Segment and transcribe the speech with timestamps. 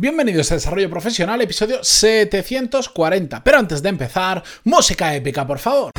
[0.00, 3.44] Bienvenidos a Desarrollo Profesional, episodio 740.
[3.44, 5.92] Pero antes de empezar, música épica, por favor.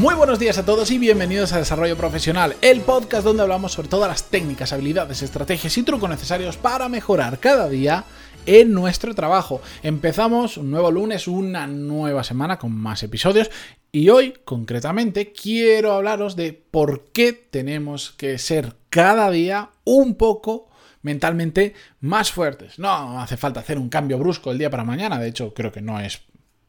[0.00, 3.88] Muy buenos días a todos y bienvenidos a Desarrollo Profesional, el podcast donde hablamos sobre
[3.88, 8.06] todas las técnicas, habilidades, estrategias y trucos necesarios para mejorar cada día
[8.46, 9.60] en nuestro trabajo.
[9.82, 13.50] Empezamos un nuevo lunes, una nueva semana con más episodios
[13.92, 20.70] y hoy concretamente quiero hablaros de por qué tenemos que ser cada día un poco
[21.02, 22.78] mentalmente más fuertes.
[22.78, 25.82] No hace falta hacer un cambio brusco el día para mañana, de hecho creo que
[25.82, 26.22] no es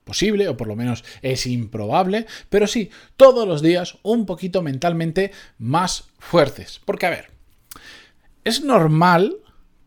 [0.04, 5.32] posible, o por lo menos es improbable, pero sí, todos los días un poquito mentalmente
[5.58, 6.82] más fuertes.
[6.86, 7.30] Porque, a ver,
[8.44, 9.38] es normal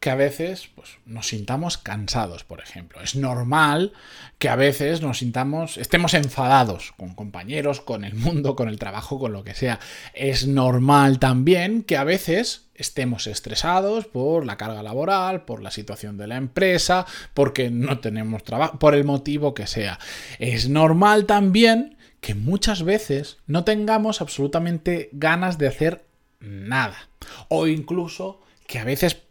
[0.05, 3.01] que a veces pues, nos sintamos cansados, por ejemplo.
[3.01, 3.95] Es normal
[4.37, 9.19] que a veces nos sintamos, estemos enfadados con compañeros, con el mundo, con el trabajo,
[9.19, 9.81] con lo que sea.
[10.13, 16.19] Es normal también que a veces estemos estresados por la carga laboral, por la situación
[16.19, 19.99] de la empresa, porque no tenemos trabajo, por el motivo que sea.
[20.39, 26.05] Es normal también que muchas veces no tengamos absolutamente ganas de hacer
[26.41, 27.09] nada.
[27.49, 29.25] O incluso que a veces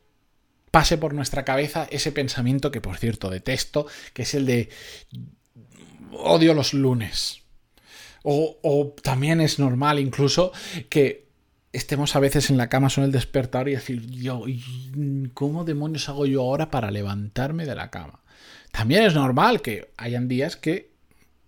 [0.74, 4.70] pase por nuestra cabeza ese pensamiento que, por cierto, detesto, que es el de
[6.14, 7.44] odio los lunes.
[8.24, 10.52] O, también es normal incluso
[10.90, 11.28] que
[11.74, 14.46] estemos a veces en la cama son el despertador y decir, yo,
[15.36, 18.22] ¿cómo demonios hago yo ahora para levantarme de la cama?
[18.72, 20.90] También es normal que hayan días que,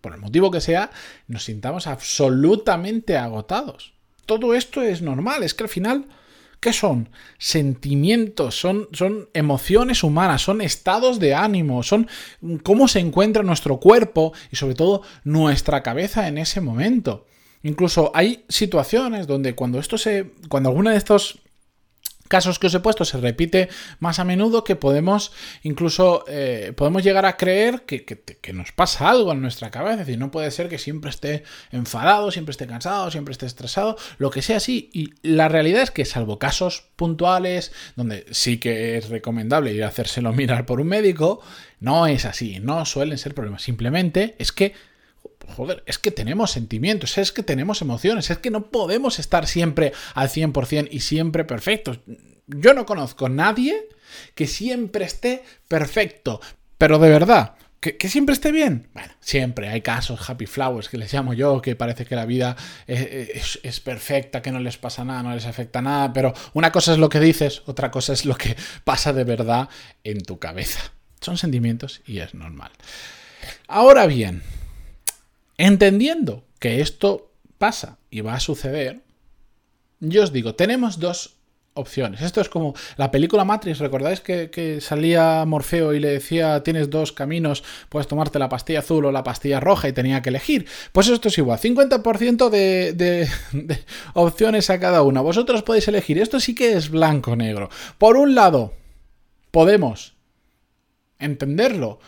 [0.02, 0.92] por el motivo que sea,
[1.28, 3.96] nos sintamos absolutamente agotados.
[4.28, 6.06] Todo esto es normal, es que al final
[6.66, 7.10] ¿Qué son?
[7.38, 12.08] Sentimientos, son, son emociones humanas, son estados de ánimo, son
[12.64, 17.28] cómo se encuentra nuestro cuerpo y sobre todo nuestra cabeza en ese momento.
[17.62, 20.32] Incluso hay situaciones donde cuando esto se.
[20.50, 21.38] cuando alguna de estos
[22.28, 23.70] casos que os he puesto se repite
[24.00, 25.32] más a menudo que podemos
[25.64, 29.94] incluso eh, podemos llegar a creer que, que, nos pasa algo en nuestra cabeza.
[29.94, 33.98] Es decir, no puede ser que siempre esté enfadado, siempre esté cansado, siempre esté estresado,
[34.18, 34.90] lo que sea así.
[34.94, 39.88] Y la realidad es que salvo casos puntuales donde sí que es recomendable ir a
[39.88, 41.42] hacérselo mirar por un médico,
[41.80, 43.64] no es así, no suelen ser problemas.
[43.64, 44.74] Simplemente es que
[45.48, 49.94] joder, es que tenemos sentimientos, es que tenemos emociones, es que no podemos estar siempre
[50.14, 52.00] al 100% y siempre perfectos.
[52.48, 53.90] Yo no conozco a nadie
[54.36, 56.42] que siempre esté perfecto,
[56.78, 58.88] pero de verdad, ¿Que, siempre esté bien?
[58.96, 62.56] Bueno, siempre hay casos happy flowers que les llamo yo, que parece que la vida
[62.88, 66.94] es, es, perfecta, que no les pasa nada, no les afecta nada, pero una cosa
[66.94, 69.70] es lo que dices, otra cosa es lo que pasa de verdad
[70.04, 70.80] en tu cabeza.
[71.22, 72.72] Son sentimientos y es normal.
[73.68, 74.42] Ahora bien,
[75.58, 79.02] Entendiendo que esto pasa y va a suceder,
[80.00, 81.36] yo os digo, tenemos dos
[81.76, 82.22] opciones.
[82.22, 87.12] Esto es como la película Matrix, ¿recordáis que, salía Morfeo y le decía tienes dos
[87.12, 90.66] caminos, puedes tomarte la pastilla azul o la pastilla roja y tenía que elegir?
[90.92, 93.80] Pues esto es igual, 50% de, de, de
[94.14, 95.22] opciones a cada una.
[95.22, 97.70] Vosotros podéis elegir, esto sí que es blanco-negro.
[97.98, 98.74] Por un lado,
[99.52, 100.16] podemos
[101.20, 102.00] entenderlo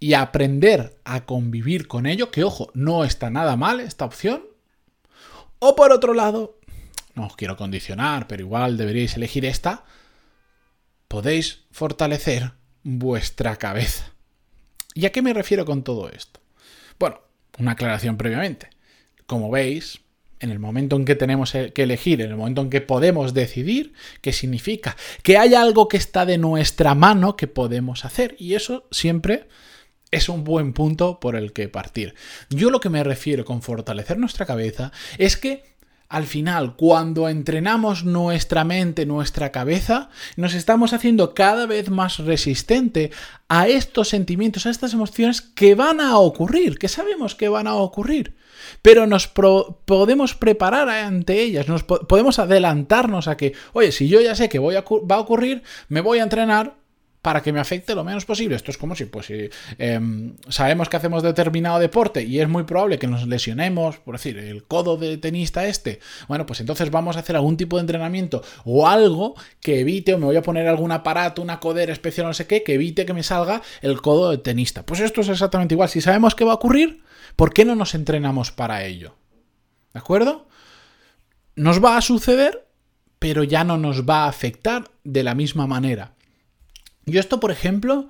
[0.00, 4.44] y aprender a convivir con ello, que ojo, no está nada mal esta opción.
[5.58, 6.58] O por otro lado,
[7.14, 9.84] no os quiero condicionar, pero igual deberíais elegir esta,
[11.08, 12.52] podéis fortalecer
[12.84, 14.12] vuestra cabeza.
[14.94, 16.40] ¿Y a qué me refiero con todo esto?
[16.98, 17.20] Bueno,
[17.58, 18.70] una aclaración previamente.
[19.26, 20.00] Como veis,
[20.40, 23.92] en el momento en que tenemos que elegir, en el momento en que podemos decidir,
[24.20, 24.96] ¿qué significa?
[25.22, 28.36] Que hay algo que está de nuestra mano que podemos hacer.
[28.38, 29.48] Y eso siempre
[30.10, 32.14] es un buen punto por el que partir.
[32.50, 38.04] Yo lo que me refiero con fortalecer nuestra cabeza es que al final, cuando entrenamos
[38.04, 43.10] nuestra mente, nuestra cabeza, nos estamos haciendo cada vez más resistente
[43.48, 47.74] a estos sentimientos, a estas emociones que van a ocurrir, que sabemos que van a
[47.74, 48.34] ocurrir.
[48.80, 54.34] Pero nos podemos preparar ante ellas, nos podemos adelantarnos a que, oye, si yo ya
[54.34, 56.76] sé que va a ocurrir, me voy a entrenar
[57.28, 58.56] para que me afecte lo menos posible.
[58.56, 62.62] Esto es como si, pues, si em, sabemos que hacemos determinado deporte y es muy
[62.62, 67.16] probable que nos lesionemos, por decir, el codo de tenista este, bueno, pues entonces vamos
[67.16, 70.66] a hacer algún tipo de entrenamiento o algo que evite, o me voy a poner
[70.68, 74.30] algún aparato, una codera especial, no sé qué, que evite que me salga el codo
[74.30, 74.86] de tenista.
[74.86, 75.90] Pues esto es exactamente igual.
[75.90, 77.02] Si sabemos que va a ocurrir,
[77.36, 79.16] ¿por qué no nos entrenamos para ello?
[79.92, 80.48] ¿De acuerdo?
[81.56, 82.66] Nos va a suceder,
[83.18, 86.14] pero ya no nos va a afectar de la misma manera.
[87.08, 88.08] Yo esto, por ejemplo,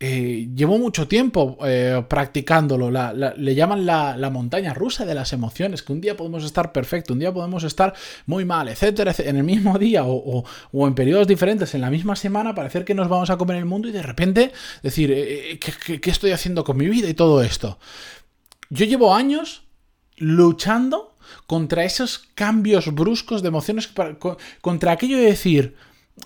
[0.00, 2.90] eh, llevo mucho tiempo eh, practicándolo.
[2.90, 7.18] le llaman la, montaña rusa de las emociones, que un día podemos estar perfecto, un
[7.18, 7.94] día podemos estar
[8.26, 12.54] muy mal, etcétera, en el mismo día o, en periodos diferentes, en la misma semana,
[12.54, 14.52] parecer que nos vamos a comer el mundo y de repente
[14.82, 17.78] decir, eh, qué estoy haciendo con mi vida y todo esto?
[18.70, 19.64] Yo llevo años
[20.16, 21.16] luchando
[21.46, 23.90] contra esos cambios bruscos de emociones,
[24.60, 25.74] contra aquello de decir,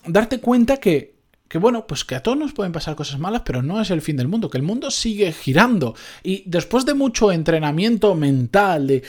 [0.07, 1.22] darte cuenta que
[1.53, 4.01] que bueno, pues que a todos nos pueden pasar cosas malas, pero no es el
[4.01, 5.95] fin del mundo, que el mundo sigue girando.
[6.23, 9.03] Y después de mucho entrenamiento mental, de,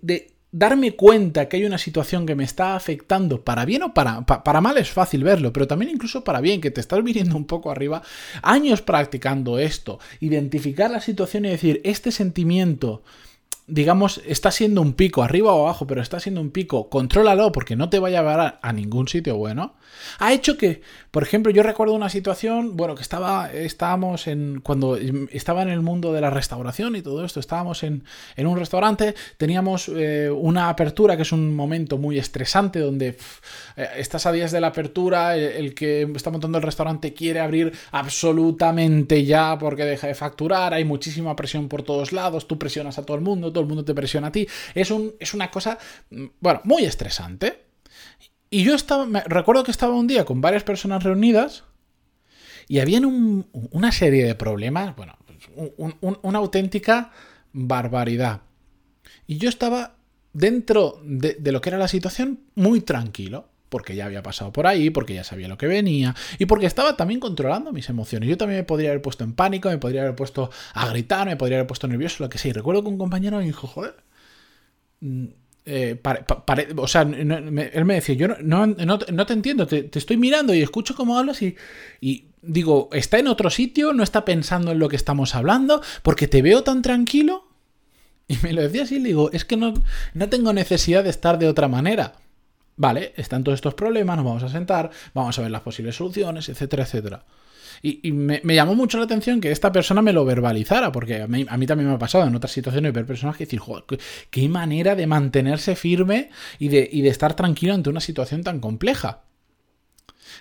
[0.00, 4.24] de, darme cuenta que hay una situación que me está afectando para bien o para,
[4.24, 7.44] para mal es fácil verlo, pero también incluso para bien, que te estás viniendo un
[7.44, 8.02] poco arriba,
[8.40, 13.02] años practicando esto, identificar la situación y decir, este sentimiento
[13.70, 17.76] digamos, está siendo un pico, arriba o abajo, pero está siendo un pico, contrólalo porque
[17.76, 19.74] no te vaya a llevar a, ningún sitio bueno,
[20.18, 24.96] ha hecho que, por ejemplo, yo recuerdo una situación, bueno, que estaba, estábamos en, cuando
[24.96, 28.04] estaba en el mundo de la restauración y todo esto, estábamos en,
[28.36, 33.16] en un restaurante, teníamos eh, una apertura que es un momento muy estresante donde
[33.76, 37.72] eh, estás a días de la apertura, el, que está montando el restaurante quiere abrir
[37.92, 43.04] absolutamente ya porque deja de facturar, hay muchísima presión por todos lados, tú presionas a
[43.04, 44.46] todo el mundo, todo el mundo te presiona a ti.
[44.74, 45.78] Es, un, es una cosa,
[46.10, 47.64] mm, bueno, muy estresante.
[48.50, 51.64] Y yo estaba, me, recuerdo que estaba un día con varias personas reunidas
[52.68, 55.16] y había una serie de problemas, bueno,
[56.22, 57.12] una auténtica
[57.52, 58.42] barbaridad.
[59.26, 59.96] Y yo estaba
[60.32, 64.66] dentro de, de, lo que era la situación muy tranquilo, porque ya había pasado por
[64.66, 68.28] ahí, porque ya sabía lo que venía y porque estaba también controlando mis emociones.
[68.28, 71.36] Yo también me podría haber puesto en pánico, me podría haber puesto a gritar, me
[71.36, 72.50] podría haber puesto nervioso, lo que sea.
[72.50, 73.94] Y recuerdo que un compañero me dijo, joder,
[75.00, 75.26] mm,
[75.66, 76.00] eh,
[76.76, 81.16] o sea, él me decía, yo no, te entiendo, te, estoy mirando y escucho cómo
[81.16, 81.56] hablas y,
[82.00, 83.92] y, digo, ¿está en otro sitio?
[83.92, 85.80] ¿No está pensando en lo que estamos hablando?
[86.02, 87.46] Porque te veo tan tranquilo.
[88.26, 89.74] Y me lo decía así, le digo, es que no,
[90.14, 92.14] no tengo necesidad de estar de otra manera.
[92.80, 96.48] Vale, están todos estos problemas, nos vamos a sentar, vamos a ver las posibles soluciones,
[96.48, 97.22] etcétera, etcétera.
[97.82, 101.44] Y, me, llamó mucho la atención que esta persona me lo verbalizara, porque a mí,
[101.44, 103.84] también me ha pasado en otras situaciones ver personas que decir, joder,
[104.30, 108.60] qué, manera de mantenerse firme y de, y de estar tranquilo ante una situación tan
[108.60, 109.24] compleja.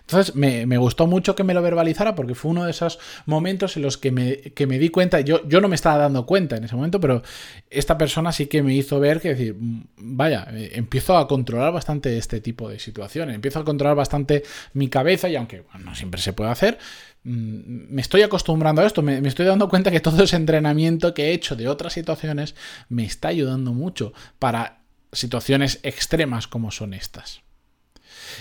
[0.02, 3.84] Entonces me, gustó mucho que me lo verbalizara porque fue uno de esos momentos en
[3.84, 7.00] los que me, di cuenta, yo, yo no me estaba dando cuenta en ese momento,
[7.00, 7.22] pero
[7.70, 11.74] esta persona sí que me hizo ver que decir, mm, vaya, eh, empiezo a controlar
[11.74, 14.44] bastante este tipo de situaciones, empiezo a controlar bastante
[14.74, 16.78] mi cabeza y aunque no siempre se puede hacer,
[17.24, 21.30] mm, me estoy acostumbrando a esto, me, estoy dando cuenta que todo ese entrenamiento que
[21.30, 22.56] he hecho de otras situaciones
[22.90, 24.80] me está ayudando mucho para
[25.12, 27.42] situaciones extremas como son estas.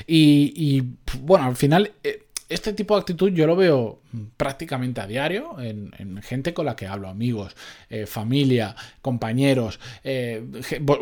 [0.07, 0.83] Y,
[1.23, 4.01] bueno, al final, eh, este tipo de actitud yo lo veo
[4.37, 7.55] prácticamente a diario en, gente con la que hablo, amigos,
[7.91, 10.43] eh, familia, compañeros, eh,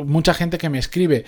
[0.04, 1.24] mucha gente que me escribe.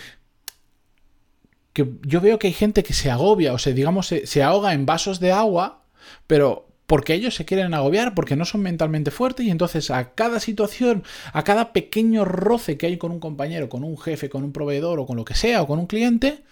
[1.72, 4.72] Que yo veo que hay gente que se agobia, o sea, digamos, se, se ahoga
[4.72, 5.84] en vasos de agua,
[6.26, 10.40] pero porque ellos se quieren agobiar, porque no son mentalmente fuertes y entonces a cada
[10.40, 11.04] situación,
[11.34, 14.98] a cada pequeño roce que hay con un compañero, con un jefe, con un proveedor
[14.98, 16.42] o con lo que sea, o con un cliente,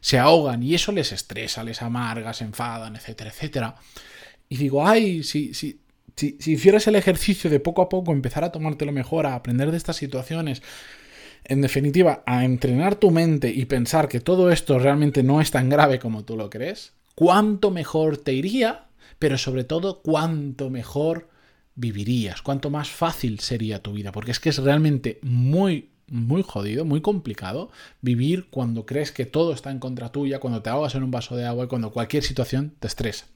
[0.00, 3.74] se ahogan y eso les estresa, les amarga, se enfadan, etcétera, etcétera.
[4.48, 5.80] Y digo, ay, si, si,
[6.16, 9.70] si, si hicieras el ejercicio de poco a poco empezar a tomártelo mejor, a aprender
[9.70, 10.62] de estas situaciones,
[11.44, 15.68] en definitiva, a entrenar tu mente y pensar que todo esto realmente no es tan
[15.68, 18.86] grave como tú lo crees, cuánto mejor te iría,
[19.18, 21.28] pero sobre todo cuánto mejor
[21.74, 26.84] vivirías, cuánto más fácil sería tu vida, porque es que es realmente muy muy jodido,
[26.84, 27.70] muy complicado
[28.02, 31.36] vivir cuando crees que todo está en contra tuya, cuando te ahogas en un vaso
[31.36, 33.26] de agua y cuando cualquier situación te estresa.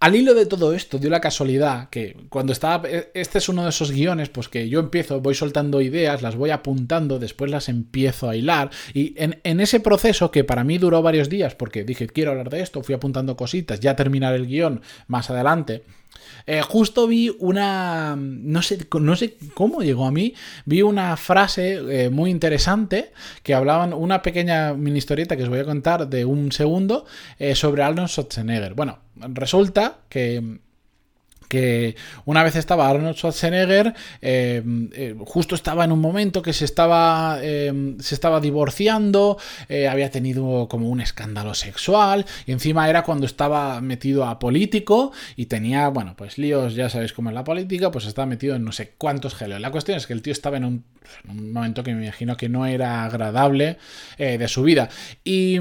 [0.00, 2.88] Al hilo de todo esto, dio la casualidad que cuando estaba.
[3.12, 6.48] Este es uno de esos guiones, pues que yo empiezo, voy soltando ideas, las voy
[6.48, 8.70] apuntando, después las empiezo a hilar.
[8.94, 12.48] Y en, en, ese proceso, que para mí duró varios días, porque dije, quiero hablar
[12.48, 15.84] de esto, fui apuntando cositas, ya terminar el guion más adelante.
[16.46, 18.16] Eh, justo vi una.
[18.16, 20.34] No sé, no sé cómo llegó a mí.
[20.64, 23.12] Vi una frase eh, muy interesante
[23.42, 27.06] que hablaban, una pequeña mini historieta que os voy a contar de un segundo
[27.38, 28.74] eh, sobre Arnold Schwarzenegger.
[28.74, 30.60] Bueno, resulta que
[31.50, 33.92] que una vez estaba Arnold Schwarzenegger,
[34.22, 39.36] eh, eh, justo estaba en un momento que se estaba, eh, se estaba divorciando,
[39.90, 45.46] había tenido como un escándalo sexual y encima era cuando estaba metido a político y
[45.46, 48.70] tenía, bueno, pues líos, ya sabéis cómo es la política, pues estaba metido en no
[48.70, 49.60] sé cuántos geleos.
[49.60, 50.84] La cuestión es que el tío estaba en un,
[51.24, 53.76] en un momento que me imagino que no era agradable
[54.18, 54.88] de su vida.
[55.24, 55.58] Y...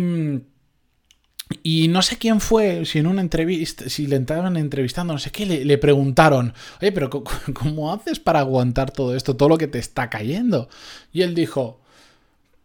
[1.64, 5.32] Y no sé quién fue, si en una entrevista, si le estaban entrevistando, no sé
[5.32, 7.10] qué, le, preguntaron, oye, pero
[7.54, 10.70] ¿cómo haces para aguantar todo esto, todo lo que te está cayendo?
[11.12, 11.82] Y él dijo,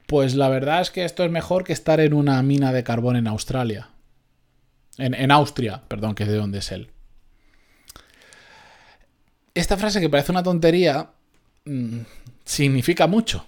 [0.07, 3.17] pues la verdad es que esto es mejor que estar en una mina de carbón
[3.17, 3.89] en Australia.
[4.99, 6.91] En, en Austria, perdón, que es de donde es él.
[9.55, 11.11] Esta frase que parece una tontería,
[11.65, 12.01] mm,
[12.45, 13.47] significa mucho.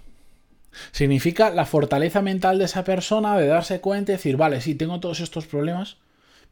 [0.92, 5.00] Significa la fortaleza mental de esa persona de darse cuenta y decir, vale, sí, tengo
[5.00, 5.96] todos estos problemas,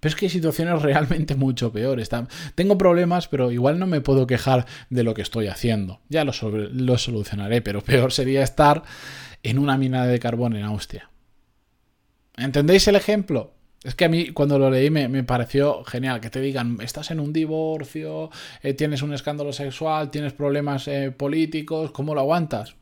[0.00, 2.10] pero es que hay situaciones realmente mucho peores.
[2.54, 6.00] Tengo problemas, pero igual no me puedo quejar de lo que estoy haciendo.
[6.08, 8.82] Ya lo, lo solucionaré, pero peor sería estar
[9.42, 11.10] en una mina de carbón en Austria.
[12.36, 13.54] ¿Entendéis el ejemplo?
[13.84, 17.20] Es que a mí cuando lo leí me, pareció genial que te digan, estás en
[17.20, 18.30] un divorcio,
[18.62, 22.76] eh, tienes un escándalo sexual, tienes problemas eh, políticos, ¿cómo lo aguantas?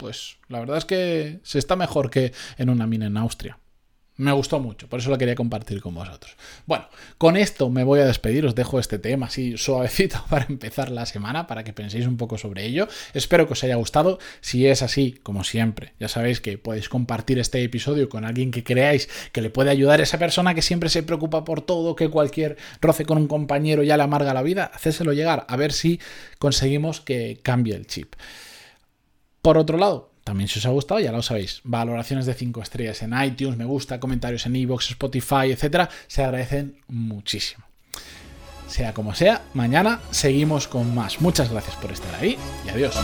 [0.00, 3.58] Pues la verdad es que se está mejor que en una mina en Austria.
[4.16, 6.36] Me gustó mucho, por eso lo quería compartir con vosotros.
[6.64, 6.86] Bueno,
[7.18, 11.04] con esto me voy a despedir, os dejo este tema así suavecito para empezar la
[11.04, 12.88] semana, para que penséis un poco sobre ello.
[13.12, 14.18] Espero que os haya gustado.
[14.40, 18.64] Si es así, como siempre, ya sabéis que podéis compartir este episodio con alguien que
[18.64, 22.08] creáis que le puede ayudar a esa persona que siempre se preocupa por todo, que
[22.08, 26.00] cualquier roce con un compañero ya le amarga la vida, hacéselo llegar, a ver si
[26.38, 28.14] conseguimos que cambie el chip.
[29.42, 31.60] Por otro lado, también si os ha gustado, ya lo sabéis.
[31.64, 36.76] Valoraciones de 5 estrellas en iTunes, me gusta, comentarios en iVoox, Spotify, etcétera, se agradecen
[36.88, 37.64] muchísimo.
[38.66, 41.20] Sea como sea, mañana seguimos con más.
[41.20, 42.94] Muchas gracias por estar ahí y adiós.